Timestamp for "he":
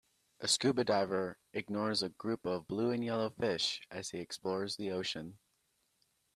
4.09-4.17